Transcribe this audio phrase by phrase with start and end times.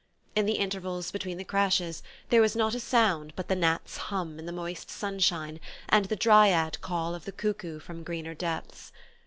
[0.35, 4.39] In the intervals between the crashes there was not a sound but the gnats' hum
[4.39, 8.91] in the moist sunshine and the dryad call of the cuckoo from greener depths.